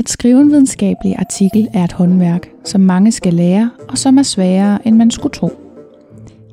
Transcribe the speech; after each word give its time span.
At 0.00 0.08
skrive 0.08 0.40
en 0.40 0.50
videnskabelig 0.50 1.16
artikel 1.18 1.68
er 1.72 1.84
et 1.84 1.92
håndværk, 1.92 2.50
som 2.64 2.80
mange 2.80 3.12
skal 3.12 3.34
lære, 3.34 3.70
og 3.88 3.98
som 3.98 4.18
er 4.18 4.22
sværere, 4.22 4.86
end 4.86 4.96
man 4.96 5.10
skulle 5.10 5.32
tro. 5.32 5.50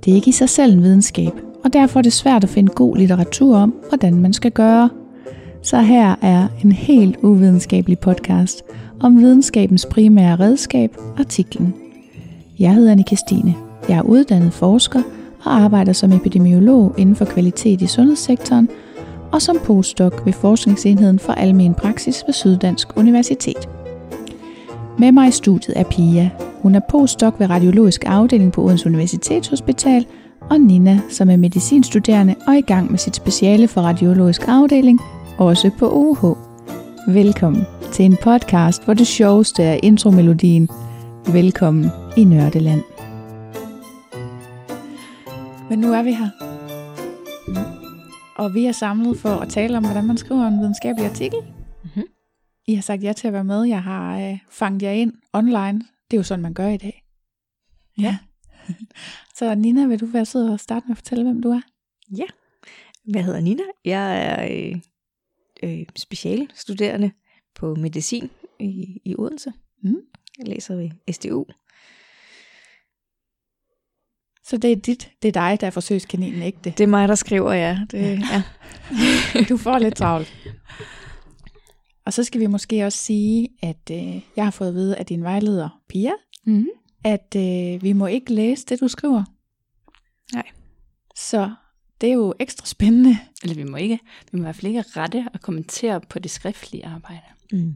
Det 0.04 0.12
er 0.12 0.16
ikke 0.16 0.29
i 0.29 0.31
sig 0.31 0.50
selv 0.50 0.73
en 0.73 0.84
videnskab, 0.84 1.31
og 1.63 1.73
derfor 1.73 1.99
er 1.99 2.02
det 2.02 2.13
svært 2.13 2.44
at 2.44 2.49
finde 2.49 2.71
god 2.73 2.98
litteratur 2.98 3.57
om, 3.57 3.73
hvordan 3.89 4.16
man 4.16 4.34
skal 4.34 4.52
gøre. 4.52 4.89
Så 5.62 5.81
her 5.81 6.16
er 6.21 6.48
en 6.63 6.71
helt 6.71 7.18
uvidenskabelig 7.23 7.99
podcast 7.99 8.63
om 8.99 9.20
videnskabens 9.20 9.86
primære 9.86 10.36
redskab, 10.36 10.98
artiklen. 11.18 11.73
Jeg 12.59 12.73
hedder 12.73 12.91
Anne 12.91 13.18
Stine. 13.18 13.55
Jeg 13.89 13.98
er 13.98 14.02
uddannet 14.02 14.54
forsker 14.54 15.02
og 15.43 15.54
arbejder 15.54 15.93
som 15.93 16.11
epidemiolog 16.11 16.95
inden 16.98 17.16
for 17.16 17.25
kvalitet 17.25 17.81
i 17.81 17.88
sundhedssektoren 17.88 18.70
og 19.31 19.41
som 19.41 19.58
postdoc 19.66 20.13
ved 20.26 20.34
Forskningsenheden 20.34 21.20
for 21.20 21.34
Almen 21.34 21.73
Praksis 21.73 22.23
ved 22.26 22.34
Syddansk 22.34 22.98
Universitet. 22.98 23.70
Med 25.00 25.12
mig 25.12 25.27
i 25.27 25.31
studiet 25.31 25.80
er 25.80 25.84
Pia. 25.84 26.30
Hun 26.62 26.76
er 26.76 26.80
postdoc 26.90 27.34
ved 27.40 27.50
Radiologisk 27.50 28.03
Afdeling 28.05 28.52
på 28.53 28.62
Odense 28.62 28.86
Universitetshospital, 28.86 30.05
og 30.50 30.62
Nina, 30.62 31.00
som 31.09 31.30
er 31.30 31.38
medicinstuderende 31.38 32.36
og 32.48 32.58
i 32.58 32.62
gang 32.62 32.91
med 32.91 33.00
sit 33.00 33.16
speciale 33.16 33.67
for 33.67 33.81
Radiologisk 33.81 34.48
Afdeling, 34.48 35.02
også 35.38 35.72
på 35.80 35.89
OUH. 35.91 36.38
Velkommen 37.08 37.64
til 37.91 38.05
en 38.05 38.17
podcast, 38.23 38.86
hvor 38.86 38.94
det 38.94 39.08
sjoveste 39.08 39.64
er 39.64 39.80
intromelodien. 39.84 40.70
Velkommen 41.28 41.89
i 42.17 42.23
Nørdeland. 42.23 42.81
Men 45.70 45.80
nu 45.80 45.94
er 45.94 46.03
vi 46.03 46.12
her. 46.12 46.47
Og 48.38 48.54
vi 48.54 48.66
er 48.66 48.72
samlet 48.72 49.20
for 49.20 49.30
at 49.30 49.50
tale 49.50 49.78
om, 49.78 49.84
hvordan 49.84 50.08
man 50.08 50.17
skriver 50.17 50.48
en 50.48 50.59
videnskabelig 50.59 51.09
artikel. 51.09 51.39
Mhm. 51.84 52.06
I 52.67 52.73
har 52.75 52.81
sagt 52.81 53.03
ja 53.03 53.14
til 53.14 53.28
at 53.28 53.34
være 53.34 53.44
med. 53.44 53.64
Jeg 53.64 53.84
har 53.84 54.20
øh, 54.20 54.39
fanget 54.50 54.81
jer 54.81 54.92
ind 54.92 55.14
online. 55.34 55.80
Det 56.11 56.14
er 56.14 56.17
jo 56.17 56.23
sådan, 56.23 56.42
man 56.42 56.53
gør 56.53 56.67
i 56.67 56.78
dag. 56.78 57.03
Ja. 57.98 58.17
Så 59.38 59.56
Nina, 59.56 59.86
vil 59.86 60.00
du 60.00 60.06
være 60.06 60.26
sød 60.26 60.50
og 60.50 60.59
starte 60.59 60.88
med 60.88 60.92
at 60.94 60.98
fortælle, 60.98 61.23
hvem 61.23 61.42
du 61.42 61.50
er? 61.50 61.61
Ja. 62.17 62.26
Jeg 63.14 63.26
hedder 63.26 63.39
Nina. 63.39 63.64
Jeg 63.86 64.26
er 64.26 64.72
øh, 64.73 64.80
øh, 65.64 65.86
specialstuderende 65.95 67.11
på 67.56 67.76
medicin 67.76 68.30
i, 68.59 69.02
i 69.06 69.16
Odense. 69.17 69.54
Mm. 69.83 70.02
Jeg 70.38 70.48
læser 70.48 70.76
ved 70.76 70.89
SDU. 71.11 71.45
Så 74.50 74.58
det 74.58 74.72
er 74.72 74.76
dit, 74.76 75.09
det 75.22 75.28
er 75.28 75.31
dig, 75.31 75.58
der 75.62 75.67
er 75.67 75.72
forsøgskaninen, 75.72 76.42
ikke 76.42 76.58
det? 76.64 76.78
Det 76.78 76.84
er 76.84 76.88
mig, 76.88 77.08
der 77.08 77.16
skriver, 77.16 77.53
ja. 77.53 77.80
Det, 77.92 78.20
ja. 78.31 78.44
Du 79.50 79.58
får 79.58 79.80
lidt 79.80 79.95
travlt. 79.95 80.34
Og 82.06 82.14
så 82.14 82.23
skal 82.23 82.42
vi 82.42 82.45
måske 82.48 82.86
også 82.86 82.98
sige, 82.98 83.50
at 83.64 83.92
øh, 83.92 84.22
jeg 84.36 84.44
har 84.45 84.52
fået 84.52 84.67
at 84.67 84.73
vide 84.76 84.95
af 84.95 85.06
din 85.06 85.23
vejleder, 85.23 85.80
Pia, 85.89 86.12
Mm-hmm. 86.45 86.67
at 87.04 87.36
øh, 87.38 87.84
vi 87.84 87.94
må 87.94 88.06
ikke 88.08 88.34
læse 88.34 88.66
det, 88.66 88.80
du 88.80 88.88
skriver. 88.88 89.23
Nej. 90.34 90.44
Så 91.16 91.52
det 92.02 92.09
er 92.09 92.14
jo 92.14 92.34
ekstra 92.39 92.66
spændende. 92.66 93.17
Eller 93.44 93.56
vi 93.56 93.64
må 93.64 93.78
ikke, 93.78 94.00
vi 94.32 94.38
må 94.38 94.42
i 94.42 94.45
hvert 94.45 94.56
fald 94.56 94.67
ikke 94.67 94.82
rette 94.88 95.26
og 95.34 95.42
kommentere 95.42 96.02
på 96.09 96.20
det 96.20 96.32
skriftlige 96.32 96.86
arbejde. 96.86 97.22
Mm. 97.52 97.76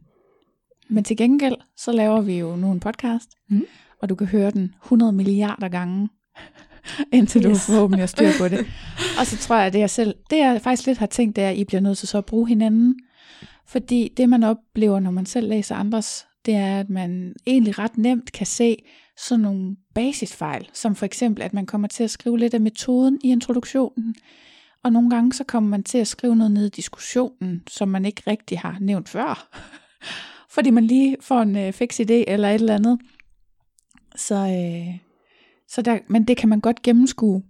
Men 0.90 1.04
til 1.04 1.18
gengæld, 1.18 1.56
så 1.78 1.92
laver 1.92 2.22
vi 2.22 2.40
jo 2.40 2.56
nu 2.56 2.72
en 2.72 2.80
podcast, 2.80 3.30
Mm. 3.50 3.66
og 4.02 4.10
du 4.10 4.16
kan 4.16 4.28
høre 4.28 4.52
den 4.52 4.74
100 4.84 5.12
milliarder 5.12 5.68
gange, 5.70 6.10
indtil 7.14 7.44
du 7.44 7.50
Yes. 7.50 7.66
forhåbentlig 7.66 8.02
har 8.02 8.08
styr 8.08 8.30
på 8.40 8.48
det. 8.48 8.60
Og 9.20 9.26
så 9.26 9.38
tror 9.38 9.56
jeg, 9.56 9.66
at 9.66 9.74
det 9.74 9.80
jeg 9.80 9.90
selv, 9.90 10.16
det 10.30 10.38
jeg 10.38 10.62
faktisk 10.62 10.88
lidt 10.88 10.98
har 10.98 11.06
tænkt, 11.06 11.36
det 11.36 11.44
er, 11.44 11.50
at 11.50 11.58
I 11.58 11.64
bliver 11.64 11.82
nødt 11.82 11.98
til 11.98 12.08
så 12.08 12.18
at 12.18 12.26
bruge 12.26 12.48
hinanden. 12.48 12.96
Fordi 13.68 14.14
det 14.18 14.30
man 14.30 14.44
oplever, 14.44 15.00
når 15.00 15.12
man 15.12 15.26
selv 15.26 15.50
læser 15.50 15.76
andres, 15.76 16.28
det 16.46 16.54
er, 16.56 16.80
at 16.80 16.90
man 16.90 17.34
egentlig 17.48 17.80
ret 17.80 17.98
nemt 17.98 18.32
kan 18.32 18.46
se 18.46 18.78
sådan 19.18 19.42
nogle 19.42 19.76
basisfejl, 19.96 20.70
som 20.74 20.96
for 20.96 21.06
eksempel, 21.06 21.44
at 21.44 21.54
man 21.54 21.66
kommer 21.66 21.88
til 21.88 22.04
at 22.04 22.10
skrive 22.10 22.40
lidt 22.40 22.54
af 22.54 22.62
metoden 22.62 23.20
i 23.24 23.32
introduktionen, 23.32 24.16
og 24.84 24.92
nogle 24.92 25.10
gange 25.10 25.34
så 25.34 25.44
kommer 25.44 25.70
man 25.70 25.84
til 25.84 25.98
at 25.98 26.08
skrive 26.08 26.36
noget 26.36 26.52
ned 26.52 26.66
i 26.66 26.70
diskussionen, 26.70 27.64
som 27.70 27.88
man 27.88 28.06
ikke 28.06 28.24
rigtig 28.28 28.60
har 28.60 28.78
nævnt 28.80 29.10
før. 29.10 29.48
Fordi 30.56 30.70
man 30.70 30.84
lige 30.84 31.18
får 31.22 31.42
en 31.42 31.58
øh, 31.58 31.74
fix 31.74 32.00
idé 32.00 32.24
eller 32.28 32.50
et 32.50 32.54
eller 32.54 32.76
andet. 32.76 33.00
Så, 34.16 34.36
øh, 34.36 34.98
så 35.74 35.82
der, 35.82 36.00
men 36.08 36.24
det 36.28 36.38
kan 36.38 36.50
man 36.50 36.60
godt 36.62 36.82
gennemskue 36.82 37.44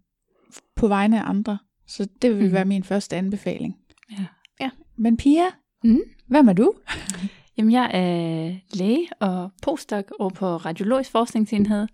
på 0.75 0.87
vegne 0.87 1.21
af 1.23 1.29
andre. 1.29 1.57
Så 1.87 2.07
det 2.21 2.35
vil 2.35 2.43
Mhm. 2.43 2.53
være 2.53 2.65
min 2.65 2.83
første 2.83 3.15
anbefaling. 3.15 3.75
Ja. 4.11 4.25
Ja. 4.61 4.69
Men 4.97 5.17
Pia, 5.17 5.45
Mhm. 5.83 6.01
hvem 6.27 6.47
er 6.47 6.53
du? 6.53 6.73
Jamen, 7.57 7.71
jeg 7.71 7.91
er 7.93 8.55
læge 8.77 9.07
og 9.19 9.51
postdoc 9.63 10.03
over 10.19 10.29
på 10.29 10.45
Radiologisk 10.57 11.11
Forskningsenhed. 11.11 11.87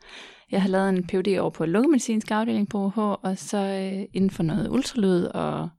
Jeg 0.51 0.61
har 0.61 0.69
lavet 0.69 0.89
en 0.89 1.03
PhD 1.07 1.39
over 1.39 1.49
på 1.49 1.65
lungemedicinsk 1.65 2.31
afdeling 2.31 2.69
på 2.69 2.77
OH, 2.85 2.97
og 2.99 3.37
så 3.37 3.57
øh, 3.57 4.05
inden 4.13 4.29
for 4.29 4.43
noget 4.43 4.69
ultralyd 4.69 5.23
og 5.23 5.69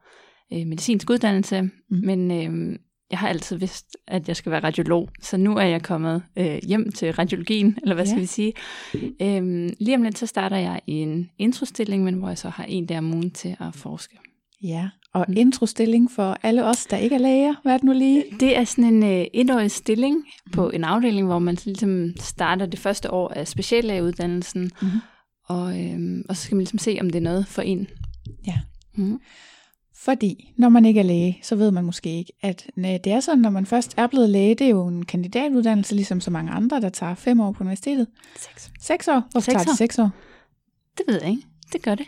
øh, 0.52 0.66
medicinsk 0.66 1.10
uddannelse. 1.10 1.62
Mm. 1.62 1.70
Mm. 1.90 2.00
Men 2.06 2.30
øh, 2.30 2.78
jeg 3.10 3.18
har 3.18 3.28
altid 3.28 3.56
vidst, 3.56 3.96
at 4.06 4.28
jeg 4.28 4.36
skal 4.36 4.52
være 4.52 4.60
radiolog, 4.64 5.08
så 5.22 5.36
nu 5.36 5.56
er 5.56 5.62
jeg 5.62 5.82
kommet 5.82 6.22
øh, 6.36 6.58
hjem 6.66 6.92
til 6.92 7.12
radiologien, 7.12 7.78
eller 7.82 7.94
hvad 7.94 8.04
Ja. 8.04 8.10
skal 8.10 8.20
vi 8.20 8.26
sige. 8.26 8.52
Øh, 9.22 9.70
lige 9.80 9.96
om 9.96 10.02
lidt, 10.02 10.18
så 10.18 10.26
starter 10.26 10.56
jeg 10.56 10.80
i 10.86 10.92
en 10.92 11.30
introstilling, 11.38 12.04
men 12.04 12.14
hvor 12.14 12.28
jeg 12.28 12.38
så 12.38 12.48
har 12.48 12.64
en 12.64 12.86
dag 12.86 12.98
om 12.98 13.14
ugen 13.14 13.30
til 13.30 13.56
at 13.60 13.74
forske. 13.74 14.18
Ja, 14.62 14.88
og 15.14 15.24
Mm. 15.28 15.34
introstilling 15.36 16.10
for 16.10 16.36
alle 16.42 16.64
os, 16.64 16.86
der 16.86 16.96
ikke 16.96 17.14
er 17.14 17.18
læger. 17.20 17.54
Hvad 17.62 17.72
er 17.72 17.76
det 17.76 17.84
nu 17.84 17.92
lige? 17.92 18.24
Det 18.40 18.56
er 18.58 18.64
sådan 18.64 18.84
en 18.94 19.02
øh, 19.02 19.26
etårig 19.34 19.70
stilling 19.70 20.24
på 20.52 20.70
en 20.70 20.84
afdeling, 20.84 21.26
hvor 21.26 21.38
man 21.38 21.56
ligesom 21.64 22.12
starter 22.20 22.66
det 22.66 22.78
første 22.78 23.10
år 23.12 23.28
af 23.28 23.48
speciallægeuddannelsen, 23.48 24.70
Mhm. 24.82 24.90
og, 25.44 25.84
øh, 25.84 25.98
og 26.28 26.36
så 26.36 26.42
skal 26.42 26.54
man 26.54 26.60
ligesom 26.60 26.78
se, 26.78 26.98
om 27.00 27.10
det 27.10 27.18
er 27.18 27.22
noget 27.22 27.46
for 27.46 27.62
en. 27.62 27.86
Ja. 28.46 28.58
Mm. 28.96 29.20
Fordi 30.00 30.52
når 30.56 30.68
man 30.68 30.84
ikke 30.84 31.00
er 31.00 31.04
læge, 31.04 31.38
så 31.42 31.56
ved 31.56 31.70
man 31.70 31.84
måske 31.84 32.18
ikke, 32.18 32.32
at 32.42 32.66
nej, 32.76 32.98
det 33.04 33.12
er 33.12 33.20
sådan, 33.20 33.38
når 33.38 33.50
man 33.50 33.66
først 33.66 33.94
er 33.96 34.06
blevet 34.06 34.30
læge, 34.30 34.54
det 34.54 34.64
er 34.64 34.70
jo 34.70 34.86
en 34.86 35.04
kandidatuddannelse, 35.04 35.94
ligesom 35.94 36.20
så 36.20 36.30
mange 36.30 36.52
andre, 36.52 36.80
der 36.80 36.88
tager 36.88 37.14
fem 37.14 37.40
år 37.40 37.52
på 37.52 37.60
universitetet. 37.60 38.06
Seks. 38.36 38.70
Seks 38.80 39.08
år? 39.08 39.22
Hvorfor 39.30 39.44
Seks 39.44 39.54
tager 39.54 39.64
det 39.64 39.70
år. 39.70 39.74
seks 39.74 39.98
år? 39.98 40.10
Det 40.98 41.04
ved 41.08 41.20
jeg 41.22 41.30
ikke. 41.30 41.42
Det 41.72 41.82
gør 41.82 41.94
det. 41.94 42.06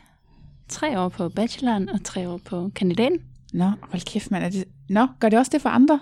Tre 0.68 1.00
år 1.00 1.08
på 1.08 1.28
bacheloren 1.28 1.88
og 1.88 2.04
tre 2.04 2.28
år 2.28 2.40
på 2.44 2.70
kandidaten. 2.74 3.18
Nå, 3.52 3.64
hold 3.64 4.04
kæft, 4.04 4.30
mand. 4.30 4.44
Er 4.44 4.48
det... 4.48 4.64
Nå, 4.88 5.06
gør 5.20 5.28
det 5.28 5.38
også 5.38 5.50
det 5.50 5.62
for 5.62 5.68
andre 5.68 6.00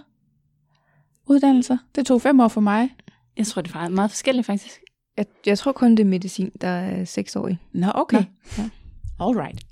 uddannelser? 1.27 1.79
Det 1.95 2.07
tog 2.07 2.23
fem 2.23 2.41
år 2.41 2.49
for 2.49 2.61
mig. 2.61 2.91
Jeg 3.37 3.47
tror, 3.47 3.63
det 3.63 3.75
er 3.75 3.89
meget 3.89 4.11
forskelligt 4.11 4.47
faktisk. 4.47 4.81
Jeg, 5.17 5.27
jeg 5.47 5.59
tror 5.59 5.73
kun, 5.73 5.91
det 5.91 6.01
er 6.01 6.05
medicin, 6.05 6.51
der 6.61 6.69
er 6.69 7.05
seksårig. 7.05 7.59
Nå, 7.73 7.87
okay. 7.95 8.17
Nå, 8.17 8.25
ja. 8.59 8.69
All 9.21 9.39
right. 9.39 9.68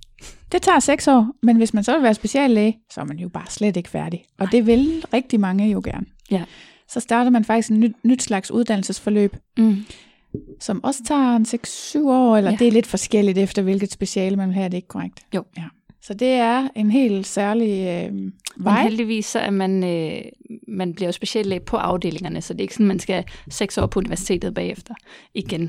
Det 0.53 0.63
tager 0.63 0.79
seks 0.81 1.09
år, 1.09 1.27
men 1.43 1.57
hvis 1.57 1.75
man 1.75 1.85
så 1.85 1.93
vil 1.95 2.03
være 2.03 2.15
speciallæge, 2.15 2.79
så 2.93 3.01
er 3.01 3.05
man 3.05 3.19
jo 3.19 3.29
bare 3.29 3.47
slet 3.49 3.77
ikke 3.77 3.89
færdig. 3.89 4.25
Og 4.39 4.53
det 4.53 4.67
vil 4.67 5.05
rigtig 5.15 5.41
mange 5.41 5.69
jo 5.71 5.81
gerne. 5.85 6.07
Ja. 6.31 6.43
Så 6.89 7.01
starter 7.01 7.31
man 7.31 7.45
faktisk 7.45 7.71
en 7.71 7.81
nyt, 7.81 7.93
nyt 8.05 8.23
slags 8.23 8.51
uddannelsesforløb, 8.51 9.37
Mm. 9.59 9.77
som 10.61 10.85
også 10.85 11.01
tager 11.05 11.37
en 11.37 11.47
6-7 11.47 12.09
år, 12.11 12.37
eller 12.37 12.51
ja. 12.51 12.57
Det 12.57 12.69
er 12.69 12.73
lidt 12.73 12.87
forskelligt 12.87 13.39
efter, 13.39 13.63
hvilket 13.63 13.93
speciale 13.93 14.37
man 14.37 14.49
vil 14.49 14.55
have, 14.55 14.65
er 14.65 14.69
det 14.69 14.77
ikke 14.77 14.89
korrekt? 14.89 15.21
Jo. 15.35 15.45
Ja. 15.57 15.65
Så 16.03 16.15
det 16.15 16.29
er 16.29 16.69
en 16.77 16.91
helt 16.91 17.27
særlig 17.27 17.87
øh, 18.07 18.13
Men 18.15 18.33
vej. 18.57 18.83
heldigvis 18.83 19.27
så 19.27 19.39
er 19.39 19.51
man, 19.51 19.85
øh, 19.85 20.23
man 20.69 20.95
bliver 20.95 21.09
jo 21.09 21.13
speciallæge 21.13 21.61
på 21.61 21.77
afdelingerne, 21.77 22.41
så 22.43 22.53
det 22.55 22.61
er 22.61 22.63
ikke 22.63 22.75
sådan, 22.75 22.87
man 22.87 22.99
skal 22.99 23.25
seks 23.51 23.79
år 23.79 23.87
på 23.87 23.99
universitetet 23.99 24.55
bagefter 24.55 24.95
igen. 25.35 25.61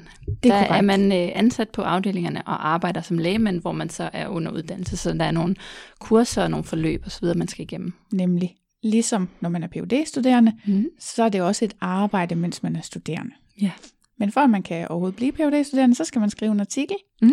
Det 0.44 0.52
er 0.52 0.56
der 0.56 0.56
er 0.56 0.68
korrekt. 0.68 0.86
man 0.86 1.12
øh, 1.12 1.30
ansat 1.36 1.70
på 1.70 1.82
afdelingerne 1.82 2.48
og 2.48 2.68
arbejder 2.70 3.02
som 3.02 3.18
lægemand, 3.18 3.62
hvor 3.62 3.72
man 3.72 3.90
så 3.90 4.10
er 4.14 4.28
under 4.28 4.52
uddannelse, 4.52 4.98
så 4.98 5.14
der 5.14 5.26
er 5.26 5.32
nogle 5.32 5.56
kurser 6.00 6.44
og 6.44 6.52
nogle 6.52 6.64
forløb 6.64 7.04
osv., 7.06 7.26
man 7.36 7.48
skal 7.48 7.64
igennem. 7.64 7.94
Nemlig, 8.12 8.56
ligesom 8.84 9.30
når 9.42 9.50
man 9.50 9.64
er 9.64 9.68
phd 9.68 10.06
studerende 10.06 10.54
Mm. 10.66 10.86
så 11.00 11.24
er 11.24 11.30
det 11.30 11.42
også 11.42 11.66
et 11.66 11.74
arbejde, 11.82 12.36
mens 12.36 12.64
man 12.64 12.76
er 12.76 12.82
studerende. 12.82 13.32
Ja. 13.62 13.72
Men 14.20 14.32
for 14.32 14.42
at 14.42 14.50
man 14.50 14.64
kan 14.64 14.88
overhovedet 14.88 15.16
blive 15.16 15.32
phd 15.32 15.64
studerende 15.64 15.96
så 15.96 16.04
skal 16.04 16.20
man 16.20 16.30
skrive 16.30 16.52
en 16.52 16.60
artikel. 16.60 16.96
Mm. 17.22 17.32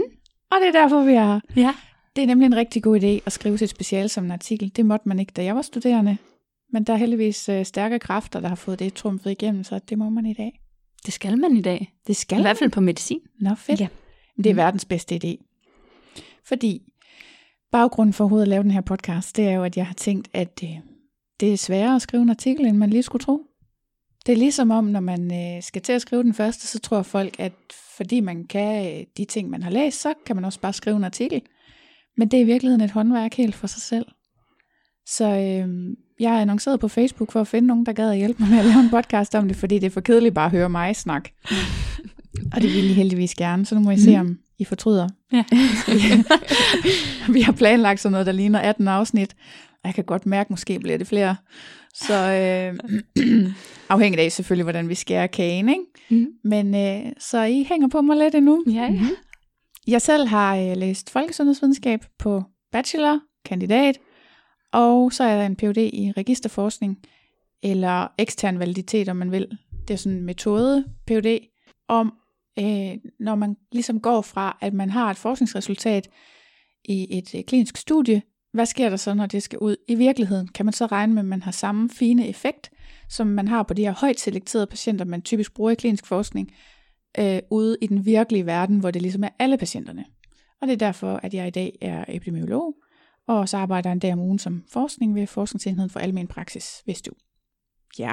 Og 0.50 0.56
det 0.60 0.68
er 0.68 0.80
derfor, 0.80 1.02
vi 1.04 1.12
er 1.12 1.40
Ja. 1.56 1.74
Det 2.16 2.22
er 2.22 2.26
nemlig 2.26 2.46
en 2.46 2.56
rigtig 2.56 2.82
god 2.82 3.00
idé 3.00 3.22
at 3.26 3.32
skrive 3.32 3.58
sit 3.58 3.70
speciale 3.70 4.08
som 4.08 4.24
en 4.24 4.30
artikel. 4.30 4.72
Det 4.76 4.86
måtte 4.86 5.08
man 5.08 5.18
ikke, 5.18 5.32
da 5.36 5.44
jeg 5.44 5.56
var 5.56 5.62
studerende. 5.62 6.16
Men 6.74 6.84
der 6.84 6.92
er 6.92 6.96
heldigvis 6.96 7.48
øh, 7.48 7.64
stærke 7.64 7.98
kræfter, 7.98 8.40
der 8.40 8.48
har 8.48 8.54
fået 8.54 8.78
det 8.78 8.94
trumfet 8.94 9.30
igennem, 9.30 9.64
så 9.64 9.78
det 9.88 9.98
må 9.98 10.10
man 10.10 10.26
i 10.26 10.34
dag. 10.34 10.60
Det 11.06 11.14
skal 11.14 11.38
man 11.38 11.56
i 11.56 11.62
dag. 11.62 11.92
Det 12.06 12.16
skal 12.16 12.38
I 12.38 12.42
hvert 12.42 12.56
fald 12.56 12.70
på 12.70 12.80
medicin. 12.80 13.20
Nå, 13.40 13.54
fedt. 13.54 13.80
Ja. 13.80 13.88
Men 14.36 14.44
det 14.44 14.50
er 14.50 14.54
Mm. 14.54 14.58
verdens 14.58 14.84
bedste 14.84 15.20
idé. 15.24 15.60
Fordi 16.44 16.82
baggrunden 17.72 18.12
for 18.12 18.24
overhovedet 18.24 18.44
at 18.44 18.48
lave 18.48 18.62
den 18.62 18.70
her 18.70 18.80
podcast, 18.80 19.36
det 19.36 19.48
er 19.48 19.52
jo, 19.52 19.64
at 19.64 19.76
jeg 19.76 19.86
har 19.86 19.94
tænkt, 19.94 20.28
at 20.32 20.60
øh, 20.64 20.70
det 21.40 21.52
er 21.52 21.56
sværere 21.56 21.96
at 21.96 22.02
skrive 22.02 22.22
en 22.22 22.30
artikel, 22.30 22.66
end 22.66 22.76
man 22.76 22.90
lige 22.90 23.02
skulle 23.02 23.24
tro. 23.24 23.40
Det 24.26 24.32
er 24.32 24.36
ligesom 24.36 24.70
om, 24.70 24.84
når 24.84 25.00
man 25.00 25.32
øh, 25.56 25.62
skal 25.62 25.82
til 25.82 25.92
at 25.92 26.02
skrive 26.02 26.22
den 26.22 26.34
første, 26.34 26.66
så 26.66 26.78
tror 26.80 27.02
folk, 27.02 27.40
at 27.40 27.52
fordi 27.96 28.20
man 28.20 28.44
kan 28.44 28.94
øh, 29.00 29.06
de 29.16 29.24
ting, 29.24 29.50
man 29.50 29.62
har 29.62 29.70
læst, 29.70 30.00
så 30.00 30.14
kan 30.26 30.36
man 30.36 30.44
også 30.44 30.60
bare 30.60 30.72
skrive 30.72 30.96
en 30.96 31.04
artikel. 31.04 31.42
Men 32.16 32.28
det 32.28 32.36
er 32.36 32.40
i 32.42 32.46
virkeligheden 32.46 32.80
et 32.84 32.90
håndværk 32.90 33.34
helt 33.34 33.54
for 33.54 33.66
sig 33.66 33.82
selv. 33.82 34.06
Så 35.06 35.24
øh, 35.24 35.96
jeg 36.20 36.40
annoncerede 36.40 36.78
på 36.78 36.88
Facebook 36.88 37.32
for 37.32 37.40
at 37.40 37.48
finde 37.48 37.68
nogen, 37.68 37.86
der 37.86 37.92
gad 37.92 38.10
at 38.10 38.16
hjælpe 38.16 38.42
mig 38.42 38.50
med 38.50 38.58
at 38.58 38.64
lave 38.64 38.80
en 38.80 38.90
podcast 38.90 39.34
om 39.34 39.48
det, 39.48 39.56
fordi 39.56 39.78
det 39.78 39.86
er 39.86 39.90
for 39.90 40.00
kedeligt 40.00 40.34
bare 40.34 40.44
at 40.44 40.50
høre 40.50 40.68
mig 40.68 40.96
snakke. 40.96 41.32
og 42.54 42.62
det 42.62 42.74
ville 42.74 42.90
I 42.90 42.92
heldigvis 42.92 43.34
gerne, 43.34 43.66
så 43.66 43.74
nu 43.74 43.80
må 43.80 43.90
I 43.90 43.98
se, 43.98 44.16
om 44.18 44.38
I 44.58 44.64
fortryder. 44.64 45.08
Ja. 45.32 45.44
vi 47.32 47.40
har 47.40 47.52
planlagt 47.52 48.00
sådan 48.00 48.12
noget, 48.12 48.26
der 48.26 48.32
ligner 48.32 48.58
18 48.58 48.88
afsnit. 48.88 49.36
Jeg 49.84 49.94
kan 49.94 50.04
godt 50.04 50.26
mærke, 50.26 50.52
måske 50.52 50.78
bliver 50.78 50.98
det 50.98 51.06
flere. 51.06 51.36
Så 51.94 52.14
øh, 52.14 52.78
afhængigt 53.88 54.20
af 54.20 54.32
selvfølgelig, 54.32 54.62
hvordan 54.62 54.88
vi 54.88 54.94
skærer 54.94 55.26
kagen, 55.26 55.68
ikke? 55.68 55.82
Mm. 56.10 56.26
Men 56.44 56.74
øh, 56.74 57.12
så 57.18 57.42
I 57.42 57.66
hænger 57.68 57.88
på 57.88 58.00
mig 58.00 58.16
lidt 58.16 58.34
endnu. 58.34 58.64
Ja, 58.66 58.72
ja. 58.92 59.08
Jeg 59.86 60.02
selv 60.02 60.26
har 60.26 60.56
øh, 60.56 60.76
læst 60.76 61.10
folkesundhedsvidenskab 61.10 62.00
på 62.18 62.42
bachelor, 62.72 63.20
kandidat, 63.44 63.98
og 64.74 65.12
så 65.12 65.24
er 65.24 65.36
der 65.36 65.46
en 65.46 65.56
Ph.D. 65.56 65.76
i 65.76 66.12
registerforskning, 66.16 66.98
eller 67.62 68.06
ekstern 68.18 68.58
validitet, 68.58 69.08
om 69.08 69.16
man 69.16 69.32
vil. 69.32 69.58
Det 69.88 69.94
er 69.94 69.98
sådan 69.98 70.18
en 70.18 70.24
metode 70.24 70.84
Ph.D. 71.06 71.38
om, 71.88 72.14
øh, 72.58 72.92
når 73.20 73.34
man 73.34 73.56
ligesom 73.72 74.00
går 74.00 74.20
fra, 74.20 74.58
at 74.60 74.74
man 74.74 74.90
har 74.90 75.10
et 75.10 75.16
forskningsresultat 75.16 76.08
i 76.84 77.18
et 77.18 77.34
øh, 77.34 77.44
klinisk 77.44 77.76
studie, 77.76 78.22
hvad 78.52 78.66
sker 78.66 78.88
der 78.88 78.96
så, 78.96 79.14
når 79.14 79.26
det 79.26 79.42
skal 79.42 79.58
ud 79.58 79.76
i 79.88 79.94
virkeligheden? 79.94 80.48
Kan 80.48 80.66
man 80.66 80.72
så 80.72 80.86
regne 80.86 81.14
med, 81.14 81.22
at 81.22 81.28
man 81.28 81.42
har 81.42 81.50
samme 81.50 81.90
fine 81.90 82.28
effekt, 82.28 82.70
som 83.08 83.26
man 83.26 83.48
har 83.48 83.62
på 83.62 83.74
de 83.74 83.84
her 83.84 83.94
højt 84.00 84.20
selekterede 84.20 84.66
patienter, 84.66 85.04
man 85.04 85.22
typisk 85.22 85.54
bruger 85.54 85.70
i 85.70 85.74
klinisk 85.74 86.06
forskning, 86.06 86.54
øh, 87.18 87.38
ude 87.50 87.76
i 87.82 87.86
den 87.86 88.06
virkelige 88.06 88.46
verden, 88.46 88.78
hvor 88.78 88.90
det 88.90 89.02
ligesom 89.02 89.24
er 89.24 89.28
alle 89.38 89.58
patienterne. 89.58 90.04
Og 90.60 90.68
det 90.68 90.72
er 90.72 90.86
derfor, 90.86 91.20
at 91.22 91.34
jeg 91.34 91.46
i 91.46 91.50
dag 91.50 91.78
er 91.80 92.04
epidemiolog, 92.08 92.74
og 93.26 93.48
så 93.48 93.56
arbejder 93.56 93.90
jeg 93.90 93.92
en 93.92 93.98
dag 93.98 94.12
om 94.12 94.18
ugen 94.20 94.38
som 94.38 94.64
forskning 94.72 95.14
ved 95.14 95.26
Forskningsenheden 95.26 95.90
for 95.90 96.00
Almen 96.00 96.26
Praksis, 96.26 96.82
du. 97.02 97.10
Ja. 97.98 98.12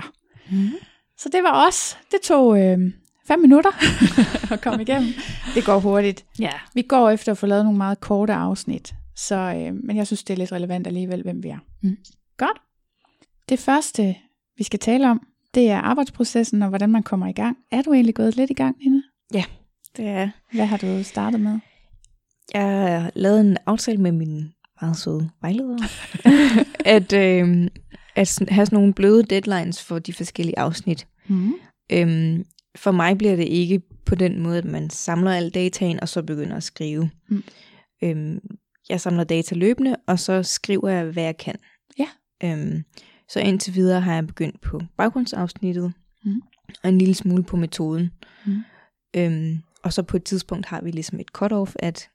Mm. 0.52 0.70
Så 1.18 1.30
det 1.30 1.44
var 1.44 1.68
os. 1.68 1.98
Det 2.12 2.20
tog 2.24 2.62
øh, 2.62 2.80
fem 3.28 3.40
minutter 3.40 3.72
at 4.54 4.62
komme 4.62 4.82
igennem. 4.82 5.10
Det 5.56 5.66
går 5.66 5.80
hurtigt. 5.80 6.26
ja. 6.40 6.52
Vi 6.74 6.82
går 6.82 7.10
efter 7.10 7.32
at 7.32 7.38
få 7.38 7.46
lavet 7.46 7.66
nogle 7.66 7.78
meget 7.78 8.00
korte 8.00 8.34
afsnit, 8.34 8.94
så, 9.16 9.36
øh, 9.36 9.74
men 9.84 9.98
jeg 9.98 10.08
synes, 10.08 10.24
det 10.24 10.34
er 10.34 10.38
lidt 10.38 10.52
relevant 10.52 10.88
alligevel, 10.88 11.22
hvem 11.22 11.44
vi 11.44 11.50
er. 11.50 11.60
Mm. 11.84 11.98
Godt. 12.38 12.58
Det 13.50 13.60
første, 13.60 14.16
vi 14.58 14.64
skal 14.64 14.80
tale 14.80 15.10
om, 15.10 15.28
det 15.54 15.70
er 15.70 15.78
arbejdsprocessen 15.78 16.62
og 16.62 16.70
hvordan 16.70 16.90
man 16.90 17.04
kommer 17.04 17.28
i 17.28 17.32
gang. 17.32 17.58
Er 17.72 17.82
du 17.82 17.94
egentlig 17.94 18.16
gået 18.16 18.36
lidt 18.36 18.50
i 18.52 18.54
gang, 18.54 18.78
Nina? 18.78 19.02
Det 19.98 20.08
er, 20.08 20.30
Hvad 20.54 20.66
har 20.66 20.78
du 20.78 21.04
startet 21.04 21.40
med? 21.40 21.60
jeg 22.54 22.62
har 23.02 23.12
lavet 23.16 23.42
en 23.42 23.58
aftale 23.66 23.98
med 23.98 24.12
min 24.12 24.54
meget 24.82 24.98
søde 24.98 25.30
vejleder, 25.42 25.78
at, 26.96 27.14
øh, 27.14 27.68
at 28.16 28.40
have 28.50 28.66
sådan 28.66 28.76
nogle 28.78 28.94
bløde 28.94 29.24
deadlines 29.24 29.84
for 29.84 30.00
de 30.00 30.14
forskellige 30.14 30.60
afsnit. 30.60 31.08
Mm. 31.28 31.54
Øhm, 31.92 32.46
for 32.76 32.92
mig 32.92 33.18
bliver 33.18 33.36
det 33.36 33.48
ikke 33.48 33.82
på 34.06 34.16
den 34.16 34.40
måde, 34.40 34.58
at 34.58 34.66
man 34.66 34.90
samler 34.90 35.32
al 35.32 35.50
dataen, 35.50 36.00
og 36.00 36.10
så 36.10 36.22
begynder 36.24 36.56
at 36.56 36.64
skrive. 36.64 37.10
Mm. 37.30 37.44
Øhm, 38.04 38.40
jeg 38.90 39.02
samler 39.02 39.24
data 39.24 39.56
løbende, 39.56 39.96
og 40.08 40.20
så 40.20 40.44
skriver 40.44 40.90
jeg, 40.90 41.06
hvad 41.06 41.24
jeg 41.24 41.38
kan. 41.38 41.56
Ja. 42.00 42.08
Øhm, 42.44 42.84
så 43.30 43.40
indtil 43.40 43.76
videre 43.76 44.02
har 44.02 44.14
jeg 44.14 44.28
begyndt 44.28 44.62
på 44.62 44.82
baggrundsafsnittet, 44.98 45.94
Mm. 46.26 46.42
og 46.84 46.90
en 46.90 46.98
lille 46.98 47.14
smule 47.14 47.44
på 47.44 47.58
metoden. 47.58 48.12
Mm. 48.46 48.64
Øhm, 49.16 49.58
og 49.84 49.94
så 49.94 50.04
på 50.04 50.18
et 50.18 50.24
tidspunkt 50.24 50.66
har 50.66 50.82
vi 50.82 50.92
ligesom 50.92 51.20
et 51.20 51.28
cut-off, 51.38 51.74
at 51.80 52.10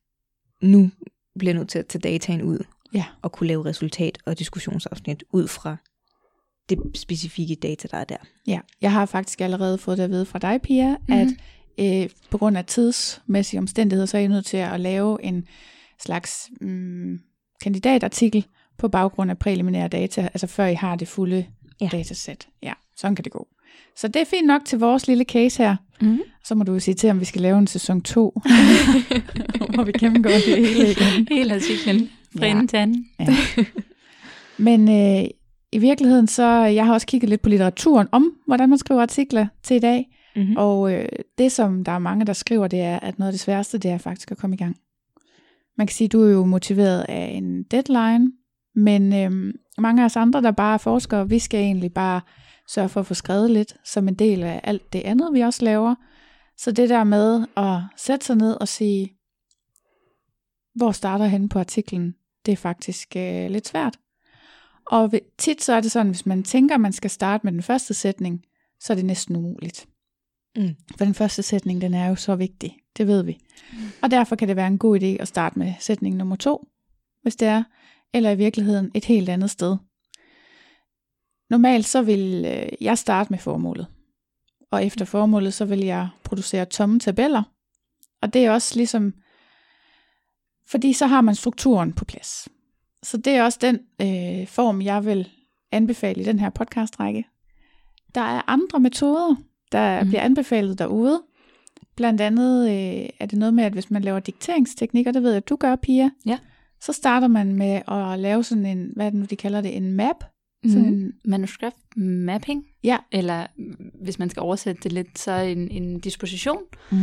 nu 0.62 0.90
bliver 1.38 1.54
nødt 1.54 1.68
til 1.68 1.78
at 1.78 1.86
tage 1.86 2.00
dataen 2.02 2.42
ud, 2.42 2.58
Ja. 2.94 3.04
og 3.22 3.32
kunne 3.32 3.46
lave 3.46 3.64
resultat- 3.64 4.18
og 4.26 4.38
diskussionsafsnit 4.38 5.24
ud 5.30 5.48
fra 5.48 5.76
det 6.68 6.78
specifikke 6.94 7.54
data, 7.54 7.88
der 7.90 7.96
er 7.96 8.04
der. 8.04 8.16
Ja, 8.46 8.60
jeg 8.80 8.92
har 8.92 9.06
faktisk 9.06 9.40
allerede 9.40 9.78
fået 9.78 9.98
det 9.98 10.04
at 10.04 10.10
vide 10.10 10.26
fra 10.26 10.38
dig, 10.38 10.62
Pia, 10.62 10.96
mm-hmm. 10.96 11.14
at 11.78 12.04
øh, 12.04 12.10
på 12.30 12.38
grund 12.38 12.58
af 12.58 12.64
tidsmæssige 12.64 13.58
omstændigheder, 13.60 14.06
så 14.06 14.16
er 14.16 14.20
jeg 14.20 14.28
nødt 14.28 14.46
til 14.46 14.56
at 14.56 14.80
lave 14.80 15.24
en 15.24 15.46
slags 16.00 16.50
mm, 16.60 17.20
kandidatartikel 17.62 18.46
på 18.78 18.88
baggrund 18.88 19.30
af 19.30 19.38
præliminære 19.38 19.88
data, 19.88 20.22
altså 20.22 20.46
før 20.46 20.66
I 20.66 20.74
har 20.74 20.96
det 20.96 21.08
fulde 21.08 21.46
ja. 21.80 21.88
datasæt. 21.92 22.48
Ja, 22.62 22.72
sådan 22.96 23.14
kan 23.16 23.24
det 23.24 23.32
gå. 23.32 23.48
Så 23.96 24.08
det 24.08 24.16
er 24.16 24.24
fint 24.24 24.46
nok 24.46 24.64
til 24.64 24.78
vores 24.78 25.06
lille 25.08 25.24
case 25.24 25.62
her. 25.62 25.76
Mm. 26.00 26.20
Så 26.44 26.54
må 26.54 26.64
du 26.64 26.72
jo 26.72 26.78
sige 26.78 26.94
til, 26.94 27.10
om 27.10 27.20
vi 27.20 27.24
skal 27.24 27.40
lave 27.42 27.58
en 27.58 27.66
sæson 27.66 28.00
2, 28.02 28.40
hvor 29.74 29.84
vi 29.84 29.92
gennemgår 29.92 30.30
det 30.30 30.56
hele 30.66 30.90
igen. 30.90 31.28
Hele 31.30 31.54
artiklen 31.54 32.10
fra 32.38 32.46
Ja. 32.46 32.50
ende 32.50 32.66
til 32.66 32.76
anden. 32.76 33.06
Ja. 33.20 33.36
Men 34.58 34.88
øh, 34.88 35.24
i 35.72 35.78
virkeligheden, 35.78 36.26
så 36.26 36.44
jeg 36.52 36.86
har 36.86 36.92
også 36.92 37.06
kigget 37.06 37.28
lidt 37.30 37.42
på 37.42 37.48
litteraturen 37.48 38.08
om, 38.12 38.32
hvordan 38.46 38.68
man 38.68 38.78
skriver 38.78 39.02
artikler 39.02 39.46
til 39.62 39.76
i 39.76 39.80
dag. 39.80 40.06
Mm-hmm. 40.36 40.54
Og 40.56 40.92
øh, 40.92 41.08
det, 41.38 41.52
som 41.52 41.84
der 41.84 41.92
er 41.92 41.98
mange, 41.98 42.24
der 42.24 42.32
skriver, 42.32 42.68
det 42.68 42.80
er, 42.80 42.98
at 43.00 43.18
noget 43.18 43.28
af 43.28 43.32
det 43.32 43.40
sværeste, 43.40 43.78
det 43.78 43.90
er 43.90 43.98
faktisk 43.98 44.30
at 44.30 44.36
komme 44.38 44.54
i 44.54 44.58
gang. 44.58 44.76
Man 45.78 45.86
kan 45.86 45.94
sige, 45.94 46.08
du 46.08 46.22
er 46.22 46.30
jo 46.30 46.44
motiveret 46.44 47.06
af 47.08 47.30
en 47.34 47.62
deadline, 47.62 48.32
men 48.74 49.14
øh, 49.14 49.54
mange 49.78 50.02
af 50.02 50.04
os 50.06 50.16
andre, 50.16 50.42
der 50.42 50.50
bare 50.50 50.74
er 50.74 50.78
forskere, 50.78 51.28
vi 51.28 51.38
skal 51.38 51.60
egentlig 51.60 51.92
bare 51.92 52.20
sørge 52.68 52.88
for 52.88 53.00
at 53.00 53.06
få 53.06 53.14
skrevet 53.14 53.50
lidt, 53.50 53.76
som 53.84 54.08
en 54.08 54.14
del 54.14 54.42
af 54.42 54.60
alt 54.64 54.92
det 54.92 55.00
andet, 55.00 55.32
vi 55.32 55.40
også 55.40 55.64
laver. 55.64 55.94
Så 56.58 56.72
det 56.72 56.88
der 56.88 57.04
med 57.04 57.46
at 57.56 57.80
sætte 57.96 58.26
sig 58.26 58.36
ned 58.36 58.56
og 58.60 58.68
sige, 58.68 59.16
hvor 60.74 60.92
starter 60.92 61.26
henne 61.26 61.48
på 61.48 61.58
artiklen, 61.58 62.14
det 62.46 62.52
er 62.52 62.56
faktisk 62.56 63.16
øh, 63.16 63.50
lidt 63.50 63.68
svært. 63.68 63.98
Og 64.86 65.12
ved- 65.12 65.36
tit 65.38 65.62
så 65.62 65.72
er 65.72 65.80
det 65.80 65.90
sådan, 65.90 66.10
hvis 66.10 66.26
man 66.26 66.42
tænker, 66.42 66.74
at 66.74 66.80
man 66.80 66.92
skal 66.92 67.10
starte 67.10 67.46
med 67.46 67.52
den 67.52 67.62
første 67.62 67.94
sætning, 67.94 68.44
så 68.80 68.92
er 68.92 68.94
det 68.94 69.04
næsten 69.04 69.36
umuligt. 69.36 69.86
Mm. 70.56 70.74
For 70.98 71.04
den 71.04 71.14
første 71.14 71.42
sætning, 71.42 71.80
den 71.80 71.94
er 71.94 72.08
jo 72.08 72.14
så 72.14 72.36
vigtig. 72.36 72.76
Det 72.96 73.06
ved 73.06 73.22
vi. 73.22 73.38
Mm. 73.72 73.78
Og 74.02 74.10
derfor 74.10 74.36
kan 74.36 74.48
det 74.48 74.56
være 74.56 74.66
en 74.66 74.78
god 74.78 75.00
idé 75.00 75.06
at 75.06 75.28
starte 75.28 75.58
med 75.58 75.74
sætning 75.80 76.16
nummer 76.16 76.36
to, 76.36 76.68
hvis 77.22 77.36
det 77.36 77.48
er, 77.48 77.64
eller 78.14 78.30
i 78.30 78.36
virkeligheden 78.36 78.90
et 78.94 79.04
helt 79.04 79.28
andet 79.28 79.50
sted. 79.50 79.76
Normalt 81.50 81.86
så 81.86 82.02
vil 82.02 82.44
øh, 82.46 82.68
jeg 82.80 82.98
starte 82.98 83.30
med 83.30 83.38
formålet. 83.38 83.86
Og 84.70 84.84
efter 84.84 85.04
formålet, 85.04 85.54
så 85.54 85.64
vil 85.64 85.78
jeg 85.78 86.08
producere 86.24 86.64
tomme 86.64 87.00
tabeller. 87.00 87.42
Og 88.22 88.32
det 88.32 88.44
er 88.44 88.50
også 88.50 88.76
ligesom, 88.76 89.14
fordi 90.68 90.92
så 90.92 91.06
har 91.06 91.20
man 91.20 91.34
strukturen 91.34 91.92
på 91.92 92.04
plads. 92.04 92.48
Så 93.02 93.16
det 93.16 93.32
er 93.32 93.44
også 93.44 93.58
den 93.60 93.78
øh, 94.00 94.46
form, 94.46 94.82
jeg 94.82 95.04
vil 95.04 95.28
anbefale 95.72 96.20
i 96.20 96.24
den 96.24 96.38
her 96.38 96.50
podcastrække. 96.50 97.24
Der 98.14 98.20
er 98.20 98.50
andre 98.50 98.80
metoder, 98.80 99.36
der 99.72 100.02
mm. 100.02 100.08
bliver 100.08 100.22
anbefalet 100.22 100.78
derude. 100.78 101.22
Blandt 101.96 102.20
andet 102.20 102.68
øh, 102.70 103.08
er 103.20 103.26
det 103.26 103.38
noget 103.38 103.54
med, 103.54 103.64
at 103.64 103.72
hvis 103.72 103.90
man 103.90 104.02
laver 104.02 104.20
dikteringsteknikker, 104.20 105.12
det 105.12 105.22
ved 105.22 105.30
jeg, 105.30 105.36
at 105.36 105.48
du 105.48 105.56
gør, 105.56 105.76
Pia, 105.76 106.10
Ja. 106.26 106.38
så 106.80 106.92
starter 106.92 107.28
man 107.28 107.54
med 107.54 107.82
at 107.88 108.18
lave 108.18 108.44
sådan 108.44 108.66
en, 108.66 108.92
hvad 108.96 109.06
er 109.06 109.10
det 109.10 109.18
nu, 109.18 109.26
de 109.30 109.36
kalder 109.36 109.60
det, 109.60 109.76
en 109.76 109.92
map. 109.92 110.24
Sådan 110.66 110.94
Mm. 110.94 111.12
Manuskript 111.24 111.76
mapping, 111.96 112.64
ja. 112.84 112.98
eller 113.12 113.46
mm, 113.58 113.90
hvis 114.04 114.18
man 114.18 114.30
skal 114.30 114.40
oversætte 114.40 114.80
det 114.82 114.92
lidt, 114.92 115.18
så 115.18 115.32
en, 115.32 115.70
en 115.70 116.00
disposition, 116.00 116.58
Mm. 116.90 116.96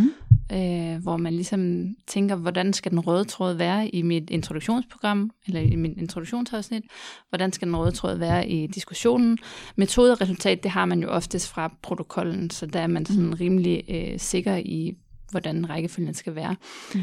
øh, 0.52 0.98
hvor 1.02 1.18
man 1.18 1.34
ligesom 1.34 1.88
tænker, 2.08 2.36
hvordan 2.36 2.74
skal 2.74 2.92
den 2.92 3.00
røde 3.00 3.24
tråd 3.26 3.54
være 3.54 3.88
i 3.88 4.02
mit 4.02 4.30
introduktionsprogram, 4.30 5.32
eller 5.48 5.60
i 5.62 5.76
mit 5.76 5.98
introduktionsafsnit, 5.98 6.84
hvordan 7.30 7.52
skal 7.54 7.68
den 7.68 7.76
røde 7.78 7.92
tråd 7.92 8.16
være 8.18 8.50
i 8.50 8.68
diskussionen. 8.68 9.38
Metode 9.76 10.12
og 10.12 10.22
resultat, 10.22 10.64
det 10.64 10.72
har 10.72 10.86
man 10.86 11.02
jo 11.02 11.10
oftest 11.10 11.50
fra 11.50 11.74
protokollen, 11.82 12.50
så 12.50 12.66
der 12.66 12.80
er 12.80 12.88
man 12.88 13.06
sådan 13.06 13.40
rimelig 13.40 13.84
øh, 13.90 14.20
sikker 14.20 14.56
i, 14.56 14.94
hvordan 15.32 15.70
rækkefølgen 15.70 16.14
skal 16.14 16.36
være. 16.36 16.56
Mm. 16.96 17.02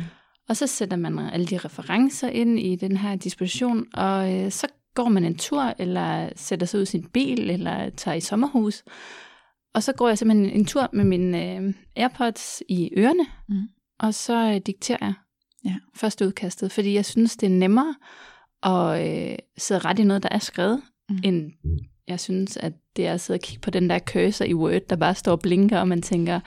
Og 0.49 0.57
så 0.57 0.67
sætter 0.67 0.97
man 0.97 1.19
alle 1.19 1.47
de 1.47 1.59
referencer 1.59 2.29
ind 2.29 2.59
i 2.61 2.77
den 2.77 2.97
her 2.97 3.17
disposition, 3.17 3.85
og 3.95 4.35
øh, 4.35 4.51
så 4.51 4.67
går 4.95 5.09
man 5.09 5.25
en 5.25 5.35
tur, 5.39 5.75
eller 5.79 6.29
sætter 6.37 6.67
sig 6.67 6.79
ud 6.79 6.83
i 6.83 6.87
sin 6.87 7.03
bil, 7.13 7.51
eller 7.51 7.91
tager 7.91 8.15
i 8.15 8.21
sommerhus. 8.21 8.83
Og 9.75 9.83
så 9.83 9.93
går 9.93 10.09
jeg 10.09 10.19
simpelthen 10.19 10.51
en 10.51 10.65
tur 10.65 10.89
med 10.93 11.05
mine 11.05 11.57
øh, 11.57 11.75
AirPods 11.97 12.63
i 12.69 12.91
ørerne, 12.97 13.27
Mm. 13.49 13.69
og 13.99 14.15
så 14.15 14.35
øh, 14.55 14.61
dikterer 14.67 14.99
jeg 15.01 15.15
Ja. 15.65 15.75
første 15.97 16.27
udkastet, 16.27 16.73
fordi 16.73 16.95
jeg 16.95 17.05
synes, 17.05 17.37
det 17.37 17.47
er 17.47 17.51
nemmere 17.51 17.95
at 18.63 19.09
øh, 19.33 19.37
sidde 19.59 19.81
ret 19.81 19.99
i 19.99 20.05
noget, 20.05 20.23
der 20.23 20.29
er 20.33 20.39
skrevet, 20.39 20.83
Mm. 21.09 21.19
end 21.25 21.51
jeg 22.09 22.21
synes, 22.21 22.57
at 22.57 22.73
det 22.97 23.07
er 23.07 23.13
at 23.15 23.21
sidde 23.21 23.37
og 23.37 23.41
kigge 23.43 23.61
på 23.61 23.71
den 23.71 23.91
der 23.91 23.99
cursor 23.99 24.45
i 24.45 24.55
Word, 24.55 24.81
der 24.91 24.97
bare 24.97 25.15
står 25.15 25.33
og 25.33 25.41
blinker, 25.41 25.79
og 25.81 25.89
man 25.89 26.03
tænker, 26.03 26.41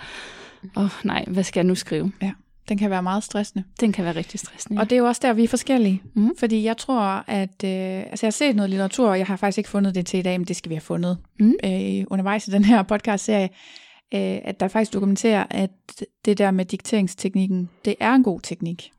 åh 0.75 0.83
oh, 0.83 0.89
nej, 1.03 1.25
hvad 1.27 1.43
skal 1.43 1.59
jeg 1.59 1.65
nu 1.67 1.75
skrive? 1.75 2.11
Den 2.69 2.77
kan 2.77 2.89
være 2.89 3.03
meget 3.03 3.23
stressende. 3.23 3.63
Den 3.79 3.91
kan 3.91 4.05
være 4.05 4.15
rigtig 4.15 4.39
stressende. 4.39 4.81
Og 4.81 4.89
det 4.89 4.95
er 4.95 4.99
jo 4.99 5.05
også 5.05 5.19
der, 5.23 5.33
vi 5.33 5.43
er 5.43 5.47
forskellige. 5.47 6.01
Mm. 6.15 6.31
Fordi 6.39 6.63
jeg 6.63 6.77
tror, 6.77 7.23
at... 7.27 7.63
Øh, 7.63 7.99
altså 7.99 8.25
jeg 8.25 8.27
har 8.27 8.31
set 8.31 8.55
noget 8.55 8.69
litteratur, 8.69 9.09
og 9.09 9.17
jeg 9.17 9.27
har 9.27 9.35
faktisk 9.35 9.57
ikke 9.57 9.69
fundet 9.69 9.95
det 9.95 10.05
til 10.05 10.19
i 10.19 10.21
dag, 10.21 10.39
men 10.39 10.47
det 10.47 10.55
skal 10.55 10.69
vi 10.69 10.75
have 10.75 10.81
fundet 10.81 11.17
Mm. 11.39 11.53
øh, 11.65 12.05
undervejs 12.07 12.47
i 12.47 12.51
den 12.51 12.63
her 12.65 12.83
podcast-serie, 12.83 13.49
øh, 14.13 14.39
at 14.43 14.59
der 14.59 14.67
faktisk 14.67 14.93
dokumenterer, 14.93 15.45
at 15.49 15.71
det 16.25 16.37
der 16.37 16.51
med 16.51 16.65
dikteringsteknikken, 16.65 17.69
det 17.85 17.95
er 17.99 18.13
en 18.13 18.23
god 18.23 18.39
teknik. 18.39 18.91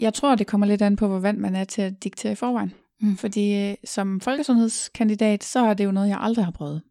Jeg 0.00 0.14
tror, 0.14 0.34
det 0.34 0.46
kommer 0.46 0.66
lidt 0.66 0.82
an 0.82 0.96
på, 0.96 1.08
hvor 1.08 1.18
vant 1.18 1.38
man 1.38 1.54
er 1.56 1.64
til 1.64 1.82
at 1.82 2.04
diktere 2.04 2.32
i 2.32 2.34
forvejen. 2.34 2.72
Mm. 3.00 3.16
Fordi 3.16 3.68
øh, 3.70 3.74
som 3.84 4.20
folkesundhedskandidat, 4.20 5.44
så 5.44 5.60
er 5.66 5.74
det 5.74 5.84
jo 5.84 5.90
noget, 5.92 6.08
jeg 6.08 6.18
aldrig 6.20 6.44
har 6.44 6.52
prøvet. 6.52 6.82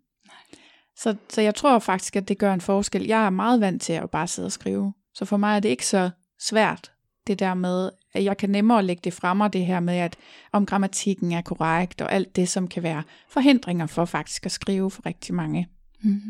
Så, 0.97 1.15
så 1.29 1.41
jeg 1.41 1.55
tror 1.55 1.79
faktisk, 1.79 2.15
at 2.15 2.27
det 2.27 2.37
gør 2.37 2.53
en 2.53 2.61
forskel. 2.61 3.03
Jeg 3.05 3.25
er 3.25 3.29
meget 3.29 3.61
vant 3.61 3.81
til 3.81 3.93
at 3.93 4.09
bare 4.09 4.27
sidde 4.27 4.45
og 4.45 4.51
skrive. 4.51 4.93
Så 5.13 5.25
for 5.25 5.37
mig 5.37 5.55
er 5.55 5.59
det 5.59 5.69
ikke 5.69 5.85
så 5.85 6.09
svært, 6.39 6.91
det 7.27 7.39
der 7.39 7.53
med, 7.53 7.89
at 8.13 8.23
jeg 8.23 8.37
kan 8.37 8.49
nemmere 8.49 8.83
lægge 8.83 9.01
det 9.03 9.13
frem, 9.13 9.41
og 9.41 9.53
det 9.53 9.65
her 9.65 9.79
med, 9.79 9.97
at 9.97 10.17
om 10.51 10.65
grammatikken 10.65 11.31
er 11.31 11.41
korrekt, 11.41 12.01
og 12.01 12.13
alt 12.13 12.35
det, 12.35 12.49
som 12.49 12.67
kan 12.67 12.83
være 12.83 13.03
forhindringer 13.29 13.85
for 13.85 14.05
faktisk 14.05 14.45
at 14.45 14.51
skrive 14.51 14.91
for 14.91 15.05
rigtig 15.05 15.35
mange. 15.35 15.67
Mm. 16.01 16.21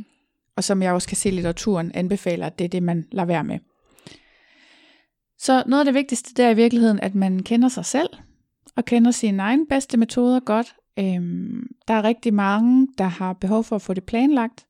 Og 0.56 0.64
som 0.64 0.82
jeg 0.82 0.94
også 0.94 1.08
kan 1.08 1.18
se, 1.18 1.30
litteraturen 1.30 1.92
anbefaler, 1.94 2.46
at 2.46 2.60
det 2.60 2.66
er 2.66 2.70
det, 2.70 2.84
man 2.84 3.08
lader 3.12 3.26
være 3.26 3.44
med. 3.44 3.60
Så 5.38 5.64
noget 5.68 5.82
af 5.82 5.86
det 5.86 5.94
vigtigste, 5.94 6.34
det 6.34 6.46
er 6.46 6.50
i 6.50 6.56
virkeligheden, 6.56 7.00
at 7.00 7.16
man 7.16 7.44
kender 7.44 7.70
sig 7.70 7.86
selv, 7.86 8.10
og 8.76 8.86
kender 8.86 9.12
sine 9.12 9.44
egne 9.44 9.66
bedste 9.70 9.98
metoder 9.98 10.40
godt. 10.40 10.76
Øhm, 11.00 11.68
der 11.88 11.94
er 11.94 12.04
rigtig 12.04 12.34
mange, 12.34 12.88
der 12.98 13.04
har 13.04 13.34
behov 13.34 13.64
for 13.64 13.76
at 13.76 13.82
få 13.82 13.94
det 13.94 14.04
planlagt, 14.04 14.66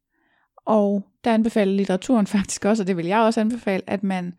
og 0.70 1.04
der 1.24 1.34
anbefaler 1.34 1.74
litteraturen 1.74 2.28
faktisk 2.38 2.66
også, 2.66 2.84
og 2.84 2.88
det 2.88 2.98
vil 2.98 3.06
jeg 3.06 3.20
også 3.20 3.40
anbefale, 3.42 3.84
at 3.88 4.04
man 4.04 4.34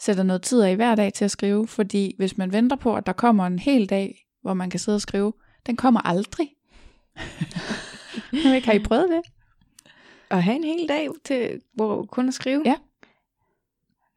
sætter 0.00 0.22
noget 0.22 0.42
tid 0.42 0.60
af 0.62 0.76
hver 0.76 0.94
dag 0.94 1.12
til 1.12 1.24
at 1.24 1.30
skrive, 1.30 1.66
fordi 1.68 2.14
hvis 2.18 2.38
man 2.38 2.52
venter 2.52 2.76
på, 2.76 2.94
at 2.96 3.06
der 3.06 3.12
kommer 3.12 3.46
en 3.46 3.58
hel 3.58 3.86
dag, 3.90 4.26
hvor 4.42 4.54
man 4.54 4.70
kan 4.70 4.80
sidde 4.80 4.96
og 4.96 5.00
skrive, 5.00 5.32
den 5.66 5.76
kommer 5.76 6.00
aldrig. 6.00 6.48
Ikke, 8.32 8.66
har 8.68 8.72
I 8.72 8.78
prøvet 8.78 9.08
det? 9.08 9.20
At 10.30 10.42
have 10.42 10.56
en 10.56 10.64
hel 10.64 10.88
dag 10.88 11.08
til, 11.24 11.60
hvor 11.74 12.02
kun 12.04 12.28
at 12.28 12.34
skrive? 12.34 12.62
Ja. 12.64 12.74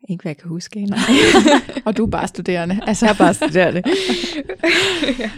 Ikke 0.10 0.22
hvad 0.22 0.30
jeg 0.30 0.38
kan 0.38 0.50
huske. 0.50 0.86
Nej. 0.86 1.00
Og 1.86 1.98
du 1.98 2.06
er 2.06 2.10
bare 2.10 2.28
studerende. 2.28 2.80
Altså, 2.88 3.06
Jeg 3.06 3.14
er 3.14 3.18
bare 3.18 3.34
studerende. 3.34 3.84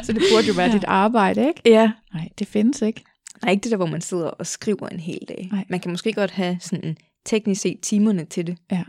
så 0.04 0.14
det 0.14 0.22
burde 0.34 0.48
jo 0.48 0.54
være 0.54 0.68
Ja. 0.68 0.74
dit 0.74 0.84
arbejde, 0.88 1.48
ikke? 1.48 1.62
ja. 1.66 1.92
Nej, 2.14 2.30
det 2.40 2.48
findes 2.48 2.82
ikke. 2.82 3.04
Nej, 3.44 3.52
ikke 3.52 3.64
det 3.64 3.72
der, 3.72 3.78
hvor 3.78 3.86
man 3.86 4.02
sidder 4.02 4.28
og 4.28 4.48
skriver 4.48 4.88
en 4.88 5.00
hel 5.00 5.26
dag. 5.28 5.50
Nej. 5.52 5.66
Man 5.70 5.80
kan 5.80 5.92
måske 5.92 6.14
godt 6.14 6.32
have 6.32 6.58
sådan 6.62 6.98
teknisk 7.26 7.62
set 7.62 7.80
timerne 7.82 8.26
til 8.26 8.48
det. 8.48 8.58
Ja. 8.72 8.84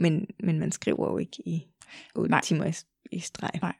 Men, 0.00 0.26
men 0.42 0.58
man 0.58 0.72
skriver 0.72 1.10
jo 1.10 1.18
ikke 1.18 1.48
i 1.48 1.66
8 2.14 2.30
Nej. 2.30 2.40
timer 2.40 2.64
i, 2.64 2.72
i 3.16 3.20
streg. 3.20 3.50
Nej. 3.62 3.72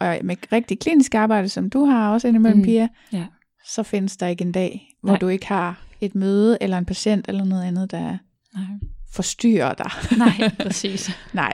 Og 0.00 0.18
med 0.24 0.36
rigtig 0.52 0.78
klinisk 0.78 1.14
arbejde, 1.14 1.48
som 1.48 1.70
du 1.70 1.84
har 1.84 2.12
også 2.12 2.28
indimellem, 2.28 2.56
Mm. 2.58 2.60
mm. 2.62 2.64
Pia, 2.64 2.88
Ja. 3.12 3.26
så 3.66 3.82
findes 3.82 4.16
der 4.16 4.26
ikke 4.26 4.42
en 4.44 4.52
dag, 4.52 4.88
hvor 5.02 5.10
Nej. 5.12 5.18
du 5.18 5.28
ikke 5.28 5.46
har 5.46 5.82
et 6.00 6.14
møde 6.14 6.58
eller 6.60 6.78
en 6.78 6.84
patient 6.84 7.28
eller 7.28 7.44
noget 7.44 7.64
andet, 7.64 7.90
der 7.90 8.18
Nej. 8.54 8.64
forstyrrer 9.12 9.74
dig. 9.74 9.90
Nej, 10.18 10.50
præcis. 10.66 11.10
Nej. 11.32 11.52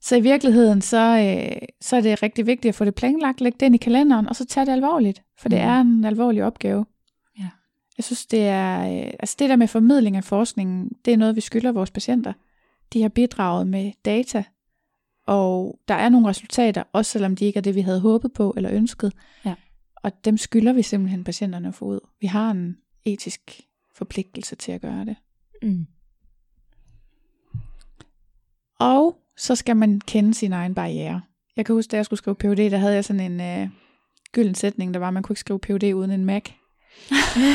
Så 0.00 0.16
i 0.16 0.20
virkeligheden, 0.20 0.80
så, 0.82 0.98
øh, 0.98 1.58
så 1.80 1.96
er 1.96 2.00
det 2.00 2.22
rigtig 2.22 2.46
vigtigt 2.46 2.68
at 2.68 2.74
få 2.74 2.84
det 2.84 2.94
planlagt, 2.94 3.40
lægge 3.40 3.56
det 3.60 3.66
ind 3.66 3.74
i 3.74 3.78
kalenderen, 3.78 4.28
og 4.28 4.36
så 4.36 4.44
tage 4.46 4.66
det 4.66 4.72
alvorligt, 4.72 5.22
for 5.40 5.48
det 5.48 5.58
Mhm. 5.58 5.68
er 5.68 5.80
en 5.80 6.04
alvorlig 6.04 6.44
opgave. 6.44 6.86
Jeg 7.98 8.04
synes, 8.04 8.26
det 8.26 8.46
er, 8.46 8.80
øh, 8.80 9.12
altså 9.20 9.36
det 9.38 9.50
der 9.50 9.56
med 9.56 9.68
formidling 9.68 10.16
af 10.16 10.24
forskningen, 10.24 10.90
det 11.04 11.12
er 11.12 11.16
noget, 11.16 11.36
vi 11.36 11.40
skylder 11.40 11.72
vores 11.72 11.90
patienter. 11.90 12.32
De 12.92 13.02
har 13.02 13.08
bidraget 13.08 13.66
med 13.66 13.92
data, 14.04 14.44
og 15.26 15.78
der 15.88 15.94
er 15.94 16.08
nogle 16.08 16.28
resultater, 16.28 16.82
også 16.92 17.12
selvom 17.12 17.36
de 17.36 17.44
ikke 17.44 17.56
er 17.56 17.62
det, 17.62 17.74
vi 17.74 17.80
havde 17.80 18.00
håbet 18.00 18.32
på 18.32 18.54
eller 18.56 18.72
ønsket. 18.72 19.12
Ja. 19.44 19.54
Og 19.96 20.24
dem 20.24 20.36
skylder 20.36 20.72
vi 20.72 20.82
simpelthen 20.82 21.24
patienterne 21.24 21.68
at 21.68 21.74
få 21.74 21.84
ud. 21.84 22.00
Vi 22.20 22.26
har 22.26 22.50
en 22.50 22.78
etisk 23.04 23.60
forpligtelse 23.94 24.56
til 24.56 24.72
at 24.72 24.80
gøre 24.80 25.04
det. 25.04 25.16
Mm. 25.62 25.86
Og 28.78 29.18
så 29.36 29.54
skal 29.54 29.76
man 29.76 30.00
kende 30.00 30.34
sin 30.34 30.52
egen 30.52 30.74
barriere. 30.74 31.22
Jeg 31.56 31.66
kan 31.66 31.74
huske, 31.74 31.90
da 31.90 31.96
jeg 31.96 32.04
skulle 32.04 32.18
skrive 32.18 32.36
PhD, 32.36 32.70
der 32.70 32.78
havde 32.78 32.94
jeg 32.94 33.04
sådan 33.04 33.32
en 33.32 33.40
øh, 33.40 33.68
gylden 34.32 34.54
sætning, 34.54 34.94
der 34.94 35.00
var, 35.00 35.08
at 35.08 35.14
man 35.14 35.22
kunne 35.22 35.32
ikke 35.32 35.40
skrive 35.40 35.58
PhD 35.58 35.94
uden 35.94 36.10
en 36.10 36.24
Mac. 36.24 36.50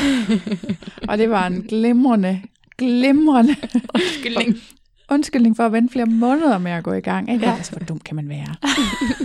og 1.08 1.18
det 1.18 1.30
var 1.30 1.46
en 1.46 1.62
glimrende, 1.62 2.42
glimrende 2.78 3.56
Undskyldning. 3.94 4.56
undskyldning 5.10 5.56
for 5.56 5.66
at 5.66 5.72
vente 5.72 5.92
flere 5.92 6.06
måneder 6.06 6.58
med 6.58 6.72
at 6.72 6.84
gå 6.84 6.92
i 6.92 7.00
gang. 7.00 7.32
Ikke? 7.32 7.46
Ja. 7.46 7.56
Altså, 7.56 7.72
hvor 7.72 7.86
dum 7.86 7.98
kan 7.98 8.16
man 8.16 8.28
være? 8.28 8.56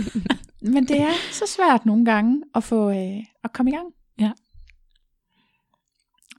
Men 0.74 0.88
det 0.88 1.00
er 1.00 1.12
så 1.32 1.44
svært 1.46 1.86
nogle 1.86 2.04
gange 2.04 2.42
at 2.54 2.64
få 2.64 2.90
øh, 2.90 3.24
at 3.44 3.52
komme 3.52 3.70
i 3.70 3.74
gang. 3.74 3.86
Ja. 4.18 4.32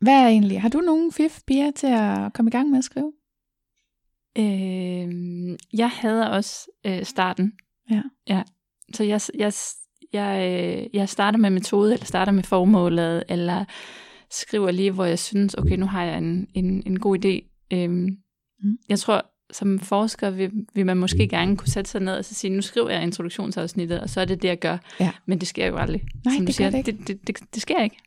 Hvad 0.02 0.14
er 0.14 0.28
egentlig? 0.28 0.62
Har 0.62 0.70
du 0.70 0.80
nogen 0.80 1.12
fif, 1.12 1.40
Bia, 1.48 1.72
til 1.72 1.88
at 1.88 2.34
komme 2.34 2.50
i 2.50 2.52
gang 2.52 2.70
med 2.70 2.78
at 2.78 2.84
skrive? 2.84 3.14
Øh, 4.38 5.58
jeg 5.74 5.90
hader 5.90 6.28
også 6.28 6.72
øh, 6.86 7.06
starten. 7.06 7.54
Ja. 7.90 8.02
ja. 8.28 8.44
Så 8.94 9.04
jeg, 9.04 9.22
jeg, 9.38 9.54
jeg, 10.14 10.62
øh, 10.64 10.86
jeg 10.94 11.10
starter 11.10 11.38
med 11.38 11.50
metode, 11.50 11.94
eller 11.94 12.06
starter 12.06 12.32
med 12.32 12.44
formålet, 12.44 13.24
eller 13.30 13.66
skriver 14.32 14.72
lige, 14.72 14.92
hvor 14.92 15.06
jeg 15.06 15.20
synes, 15.20 15.54
okay, 15.54 15.76
nu 15.76 15.86
har 15.86 16.04
jeg 16.04 16.18
en, 16.18 16.48
en, 16.54 16.84
en 16.86 17.00
god 17.00 17.26
idé. 17.26 17.68
Øhm, 17.74 18.18
Mm. 18.64 18.78
Jeg 18.90 19.00
tror, 19.00 19.26
som 19.52 19.80
forsker 19.80 20.30
vil, 20.30 20.52
vil 20.74 20.86
man 20.86 20.98
måske 20.98 21.28
gerne 21.28 21.58
kunne 21.58 21.68
sætte 21.68 21.92
sig 21.92 22.02
ned 22.02 22.14
og 22.14 22.26
så 22.26 22.34
sige, 22.34 22.52
nu 22.52 22.62
skriver 22.62 22.90
jeg 22.90 23.04
introduktionsafsnittet, 23.04 24.00
og 24.02 24.10
så 24.10 24.22
er 24.22 24.26
det 24.26 24.42
det, 24.42 24.48
jeg 24.48 24.60
gør. 24.60 24.78
Ja. 25.00 25.12
Men 25.26 25.40
det 25.40 25.48
sker 25.48 25.68
jo 25.68 25.78
aldrig. 25.78 26.02
Nej, 26.26 26.36
som 26.36 26.46
det 26.46 26.56
siger. 26.56 26.70
det 26.70 26.78
ikke. 26.78 26.92
Det, 26.92 27.08
det, 27.08 27.28
det, 27.28 27.54
det 27.54 27.62
sker 27.62 27.84
ikke. 27.84 27.98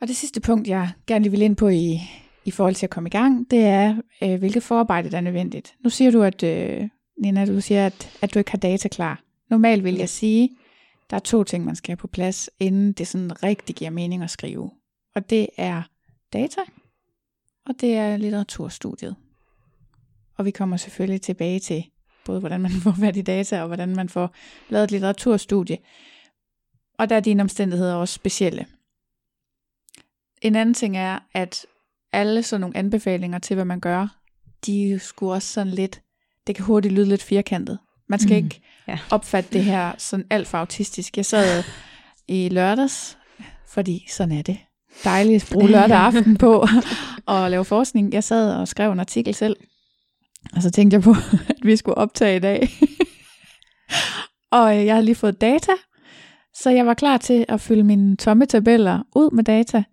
Og 0.00 0.08
det 0.08 0.16
sidste 0.16 0.40
punkt, 0.40 0.68
jeg 0.68 0.90
gerne 1.06 1.22
lige 1.22 1.30
vil 1.30 1.42
ind 1.42 1.56
på 1.56 1.68
i, 1.68 2.00
i 2.44 2.50
forhold 2.50 2.74
til 2.74 2.86
at 2.86 2.90
komme 2.90 3.06
i 3.06 3.10
gang, 3.10 3.50
det 3.50 3.58
er, 3.64 3.96
øh, 4.22 4.38
hvilket 4.38 4.62
forarbejde 4.62 5.10
der 5.10 5.16
er 5.16 5.20
nødvendigt. 5.20 5.74
Nu 5.84 5.90
siger 5.90 6.10
du, 6.10 6.22
at 6.22 6.42
øh, 6.42 6.88
Nina, 7.22 7.46
du 7.46 7.60
siger, 7.60 7.86
at, 7.86 8.18
at 8.22 8.34
du 8.34 8.38
ikke 8.38 8.50
har 8.50 8.58
data 8.58 8.88
klar. 8.88 9.22
Normalt 9.54 9.84
vil 9.84 9.94
jeg 9.94 10.08
sige, 10.08 10.50
der 11.10 11.16
er 11.16 11.20
to 11.20 11.44
ting, 11.44 11.64
man 11.64 11.76
skal 11.76 11.90
have 11.90 11.96
på 11.96 12.06
plads, 12.06 12.50
inden 12.58 12.92
det 12.92 13.08
sådan 13.08 13.42
rigtig 13.42 13.76
giver 13.76 13.90
mening 13.90 14.22
at 14.22 14.30
skrive. 14.30 14.70
Og 15.14 15.30
det 15.30 15.46
er 15.56 15.82
data, 16.32 16.60
og 17.66 17.74
det 17.80 17.94
er 17.94 18.16
litteraturstudiet. 18.16 19.16
Og 20.36 20.44
vi 20.44 20.50
kommer 20.50 20.76
selvfølgelig 20.76 21.22
tilbage 21.22 21.58
til 21.60 21.84
både, 22.24 22.40
hvordan 22.40 22.60
man 22.60 22.70
får 22.84 22.92
fat 23.00 23.16
i 23.16 23.22
data, 23.22 23.60
og 23.60 23.66
hvordan 23.66 23.96
man 23.96 24.08
får 24.08 24.34
lavet 24.68 24.84
et 24.84 24.90
litteraturstudie. 24.90 25.78
Og 26.98 27.08
der 27.08 27.16
er 27.16 27.20
dine 27.20 27.42
omstændigheder 27.42 27.94
også 27.94 28.14
specielle. 28.14 28.66
En 30.42 30.56
anden 30.56 30.74
ting 30.74 30.96
er, 30.96 31.18
at 31.32 31.66
alle 32.12 32.42
sådan 32.42 32.60
nogle 32.60 32.76
anbefalinger 32.76 33.38
til, 33.38 33.54
hvad 33.54 33.64
man 33.64 33.80
gør, 33.80 34.18
de 34.66 34.98
sgu 34.98 35.32
også 35.32 35.52
sådan 35.52 35.72
lidt, 35.72 36.02
det 36.46 36.54
kan 36.54 36.64
hurtigt 36.64 36.94
lyde 36.94 37.08
lidt 37.08 37.22
firkantet. 37.22 37.78
Man 38.08 38.18
skal 38.18 38.36
Mhm. 38.36 38.44
ikke 38.44 38.60
Ja. 38.88 38.98
opfatte 39.10 39.50
det 39.52 39.64
her 39.64 39.92
sådan 39.98 40.26
alt 40.30 40.48
for 40.48 40.58
autistisk. 40.58 41.16
Jeg 41.16 41.26
sad 41.26 41.64
i 42.28 42.48
lørdags, 42.48 43.18
fordi 43.68 44.06
sådan 44.10 44.38
er 44.38 44.42
det. 44.42 44.58
Dejligt 45.04 45.42
at 45.44 45.50
bruge 45.52 45.68
lørdag 45.70 45.96
aften 45.96 46.36
på 46.36 46.66
at 47.28 47.50
lave 47.50 47.64
forskning. 47.64 48.12
Jeg 48.14 48.24
sad 48.24 48.54
og 48.56 48.68
skrev 48.68 48.92
en 48.92 49.00
artikel 49.00 49.34
selv, 49.34 49.56
og 50.56 50.62
så 50.62 50.70
tænkte 50.70 50.94
jeg 50.94 51.02
på, 51.02 51.10
at 51.48 51.56
vi 51.62 51.76
skulle 51.76 51.98
optage 51.98 52.36
i 52.36 52.40
dag. 52.40 52.68
og 54.50 54.78
øh, 54.78 54.86
jeg 54.86 54.94
havde 54.94 55.04
lige 55.04 55.14
fået 55.14 55.40
data, 55.40 55.72
så 56.54 56.70
jeg 56.70 56.86
var 56.86 56.94
klar 56.94 57.16
til 57.16 57.44
at 57.48 57.60
fylde 57.60 57.84
mine 57.84 58.16
tomme 58.16 58.46
tabeller 58.46 59.02
ud 59.16 59.30
med 59.30 59.44
data. 59.44 59.84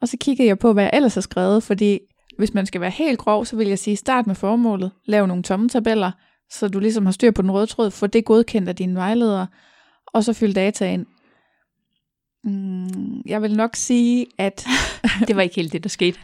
Og 0.00 0.08
så 0.08 0.16
kiggede 0.20 0.48
jeg 0.48 0.58
på, 0.58 0.72
hvad 0.72 0.84
jeg 0.84 0.90
ellers 0.94 1.14
har 1.14 1.20
skrevet, 1.20 1.62
fordi 1.62 1.98
hvis 2.38 2.54
man 2.54 2.66
skal 2.66 2.80
være 2.80 2.90
helt 2.90 3.18
grov, 3.18 3.44
så 3.44 3.56
vil 3.56 3.68
jeg 3.68 3.78
sige, 3.78 3.96
start 3.96 4.26
med 4.26 4.34
formålet, 4.34 4.90
lav 5.06 5.26
nogle 5.26 5.42
tomme 5.42 5.68
tabeller, 5.68 6.10
så 6.52 6.68
du 6.68 6.78
ligesom 6.78 7.06
har 7.06 7.12
styr 7.12 7.30
på 7.30 7.42
den 7.42 7.50
røde 7.50 7.66
tråd, 7.66 7.90
få 7.90 8.06
det 8.06 8.24
godkendt 8.24 8.68
af 8.68 8.76
dine 8.76 8.94
vejledere, 8.94 9.46
og 10.06 10.24
så 10.24 10.32
fyld 10.32 10.54
data 10.54 10.92
ind. 10.92 11.06
Mm, 12.44 13.20
jeg 13.26 13.42
vil 13.42 13.56
nok 13.56 13.76
sige, 13.76 14.26
at 14.38 14.66
Det 15.28 15.36
var 15.36 15.42
ikke 15.42 15.56
helt 15.56 15.72
det, 15.72 15.82
der 15.82 15.88
skete. 15.88 16.18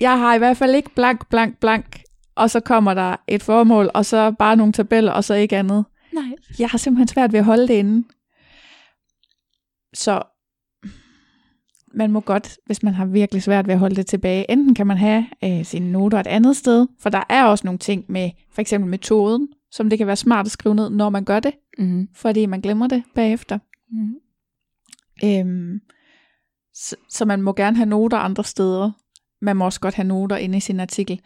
jeg 0.00 0.18
har 0.18 0.34
i 0.34 0.38
hvert 0.38 0.56
fald 0.56 0.74
ikke 0.74 0.90
blank, 0.94 1.28
blank, 1.28 1.58
blank, 1.60 2.02
og 2.34 2.50
så 2.50 2.60
kommer 2.60 2.94
der 2.94 3.16
et 3.28 3.42
formål, 3.42 3.90
og 3.94 4.06
så 4.06 4.30
bare 4.30 4.56
nogle 4.56 4.72
tabeller, 4.72 5.12
og 5.12 5.24
så 5.24 5.34
ikke 5.34 5.56
andet. 5.56 5.84
Nej. 6.12 6.24
Jeg 6.58 6.68
har 6.68 6.78
simpelthen 6.78 7.08
svært 7.08 7.32
ved 7.32 7.38
at 7.38 7.44
holde 7.44 7.68
det 7.68 7.74
inde. 7.74 8.08
Så 9.94 10.22
man 11.96 12.12
må 12.12 12.20
godt, 12.20 12.58
hvis 12.66 12.82
man 12.82 12.94
har 12.94 13.06
virkelig 13.06 13.42
svært 13.42 13.66
ved 13.66 13.74
at 13.74 13.80
holde 13.80 13.96
det 13.96 14.06
tilbage, 14.06 14.50
enten 14.50 14.74
kan 14.74 14.86
man 14.86 14.96
have 14.96 15.26
øh, 15.44 15.64
sine 15.64 15.92
noter 15.92 16.20
et 16.20 16.26
andet 16.26 16.56
sted, 16.56 16.86
for 17.00 17.10
der 17.10 17.22
er 17.28 17.44
også 17.44 17.66
nogle 17.66 17.78
ting 17.78 18.04
med 18.08 18.30
for 18.52 18.60
eksempel 18.60 18.90
metoden, 18.90 19.48
som 19.70 19.90
det 19.90 19.98
kan 19.98 20.06
være 20.06 20.16
smart 20.16 20.46
at 20.46 20.52
skrive 20.52 20.74
ned, 20.74 20.90
når 20.90 21.10
man 21.10 21.24
gør 21.24 21.40
det, 21.40 21.52
Mm-hmm. 21.78 22.08
fordi 22.14 22.46
man 22.46 22.60
glemmer 22.60 22.86
det 22.86 23.02
bagefter. 23.14 23.58
Mm-hmm. 23.90 24.14
Øhm, 25.24 25.80
så, 26.74 26.96
så 27.10 27.24
man 27.24 27.42
må 27.42 27.52
gerne 27.52 27.76
have 27.76 27.88
noter 27.88 28.18
andre 28.18 28.44
steder. 28.44 28.90
Man 29.42 29.56
må 29.56 29.64
også 29.64 29.80
godt 29.80 29.94
have 29.94 30.08
noter 30.08 30.36
inde 30.36 30.56
i 30.56 30.60
sin 30.60 30.80
artikel. 30.80 31.20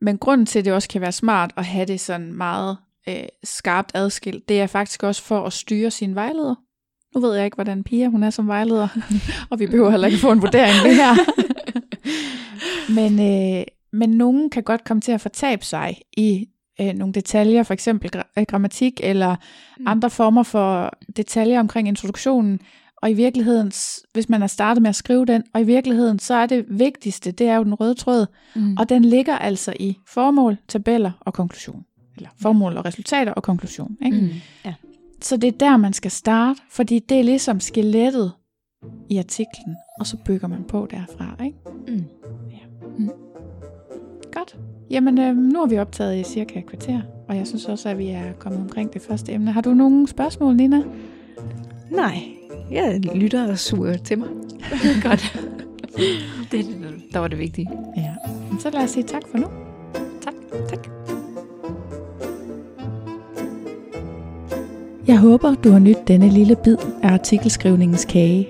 Men 0.00 0.18
grunden 0.18 0.46
til, 0.46 0.58
at 0.58 0.64
det 0.64 0.72
også 0.72 0.88
kan 0.88 1.00
være 1.00 1.12
smart 1.12 1.52
at 1.56 1.64
have 1.64 1.86
det 1.86 2.00
sådan 2.00 2.32
meget 2.32 2.76
øh, 3.08 3.28
skarpt 3.44 3.90
adskilt, 3.94 4.48
det 4.48 4.60
er 4.60 4.66
faktisk 4.66 5.02
også 5.02 5.22
for 5.22 5.46
at 5.46 5.52
styre 5.52 5.90
sin 5.90 6.14
vejleder. 6.14 6.54
Nu 7.14 7.20
ved 7.20 7.34
jeg 7.34 7.44
ikke, 7.44 7.54
hvordan 7.54 7.84
Pia 7.84 8.08
hun 8.08 8.22
er 8.22 8.30
som 8.30 8.46
vejleder, 8.48 8.88
og 9.50 9.60
vi 9.60 9.66
behøver 9.66 9.90
heller 9.90 10.06
ikke 10.06 10.18
få 10.18 10.32
en 10.32 10.42
vurdering 10.42 10.74
det 10.84 10.94
her. 10.96 11.14
men, 12.98 13.20
øh, 13.58 13.64
men 13.92 14.10
nogen 14.10 14.50
kan 14.50 14.62
godt 14.62 14.84
komme 14.84 15.00
til 15.00 15.12
at 15.12 15.20
fortabe 15.20 15.64
sig 15.64 15.96
i 16.16 16.46
øh, 16.80 16.92
nogle 16.94 17.14
detaljer, 17.14 17.62
for 17.62 17.74
eksempel 17.74 18.10
gra- 18.16 18.32
øh, 18.38 18.44
grammatik 18.48 19.00
eller 19.02 19.36
mm. 19.78 19.84
andre 19.88 20.10
former 20.10 20.42
for 20.42 20.98
detaljer 21.16 21.60
omkring 21.60 21.88
introduktionen, 21.88 22.60
og 23.02 23.10
i 23.10 23.14
virkeligheden, 23.14 23.72
hvis 24.12 24.28
man 24.28 24.42
er 24.42 24.46
startet 24.46 24.82
med 24.82 24.88
at 24.88 24.96
skrive 24.96 25.26
den, 25.26 25.42
og 25.54 25.60
i 25.60 25.64
virkeligheden, 25.64 26.18
så 26.18 26.34
er 26.34 26.46
det 26.46 26.64
vigtigste, 26.68 27.30
det 27.30 27.48
er 27.48 27.56
jo 27.56 27.64
den 27.64 27.74
røde 27.74 27.94
tråd, 27.94 28.26
Mm. 28.54 28.76
og 28.78 28.88
den 28.88 29.04
ligger 29.04 29.36
altså 29.38 29.74
i 29.80 29.96
formål, 30.08 30.56
tabeller 30.68 31.10
og 31.20 31.34
konklusion. 31.34 31.84
Eller 32.16 32.28
formål 32.42 32.76
og 32.76 32.84
resultater 32.84 33.32
og 33.32 33.42
konklusion. 33.42 33.96
Ikke? 34.04 34.16
Mm. 34.64 34.70
Så 35.20 35.36
det 35.36 35.48
er 35.48 35.58
der, 35.58 35.76
man 35.76 35.92
skal 35.92 36.10
starte, 36.10 36.60
fordi 36.70 36.98
det 36.98 37.18
er 37.18 37.22
ligesom 37.22 37.60
skelettet 37.60 38.32
i 39.10 39.18
artiklen, 39.18 39.76
og 40.00 40.06
så 40.06 40.16
bygger 40.24 40.48
man 40.48 40.64
på 40.64 40.88
derfra. 40.90 41.44
Ikke? 41.44 41.58
Mm. 41.88 42.04
Godt. 44.32 44.56
Jamen, 44.90 45.18
øh, 45.18 45.36
nu 45.36 45.58
har 45.58 45.66
vi 45.66 45.78
optaget 45.78 46.20
i 46.20 46.22
cirka 46.22 46.58
et 46.58 46.66
kvarter, 46.66 47.00
og 47.28 47.36
jeg 47.36 47.46
synes 47.46 47.64
også, 47.64 47.88
at 47.88 47.98
vi 47.98 48.08
er 48.08 48.32
kommet 48.38 48.60
omkring 48.60 48.92
det 48.92 49.02
første 49.02 49.32
emne. 49.32 49.52
Har 49.52 49.60
du 49.60 49.74
nogle 49.74 50.08
spørgsmål, 50.08 50.56
Nina? 50.56 50.82
Nej, 51.90 52.22
jeg 52.70 53.00
lytter 53.14 53.50
og 53.50 53.58
suger 53.58 53.96
til 53.96 54.18
mig. 54.18 54.28
Godt. 55.02 55.40
det, 56.52 56.66
der 57.12 57.18
var 57.18 57.28
det 57.28 57.38
vigtige. 57.38 57.70
Ja. 57.96 58.14
Så 58.60 58.70
lad 58.70 58.82
os 58.82 58.90
sige 58.90 59.04
tak 59.04 59.22
for 59.30 59.38
nu. 59.38 59.46
Tak. 60.22 60.34
Tak. 60.68 60.97
Jeg 65.08 65.18
håber, 65.18 65.54
du 65.54 65.70
har 65.70 65.78
nydt 65.78 66.08
denne 66.08 66.28
lille 66.28 66.56
bid 66.64 66.76
af 67.02 67.12
artikelskrivningens 67.12 68.04
kage. 68.04 68.48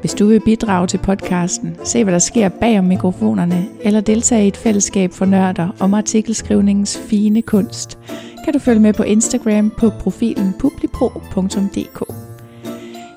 Hvis 0.00 0.14
du 0.14 0.26
vil 0.26 0.40
bidrage 0.40 0.86
til 0.86 0.98
podcasten, 0.98 1.76
se 1.84 2.04
hvad 2.04 2.12
der 2.12 2.18
sker 2.18 2.48
bag 2.48 2.78
om 2.78 2.84
mikrofonerne, 2.84 3.66
eller 3.80 4.00
deltage 4.00 4.44
i 4.44 4.48
et 4.48 4.56
fællesskab 4.56 5.12
for 5.12 5.24
nørder 5.24 5.68
om 5.80 5.94
artikelskrivningens 5.94 6.98
fine 6.98 7.42
kunst, 7.42 7.98
kan 8.44 8.52
du 8.52 8.58
følge 8.58 8.80
med 8.80 8.92
på 8.92 9.02
Instagram 9.02 9.70
på 9.78 9.90
profilen 9.90 10.54
publipro.dk. 10.58 12.14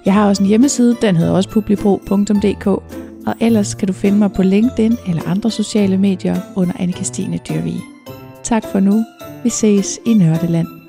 Jeg 0.06 0.14
har 0.14 0.28
også 0.28 0.44
en 0.44 0.50
hjemmeside, 0.50 0.98
den 1.02 1.16
hedder 1.16 1.34
også 1.34 1.50
publipro.dk, 1.50 2.68
og 3.28 3.36
ellers 3.40 3.74
kan 3.74 3.88
du 3.88 3.94
finde 3.94 4.18
mig 4.18 4.32
på 4.32 4.44
LinkedIn 4.44 4.98
eller 5.08 5.22
andre 5.28 5.52
sociale 5.52 5.98
medier 5.98 6.36
under 6.56 6.74
anne 6.80 6.94
Christine 6.94 7.40
Dyrvig. 7.50 7.82
Tak 8.44 8.64
for 8.72 8.80
nu. 8.80 9.06
Vi 9.44 9.50
ses 9.50 10.00
i 10.06 10.14
Nørdeland. 10.14 10.81